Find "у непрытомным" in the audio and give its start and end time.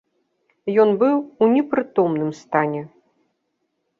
1.43-2.31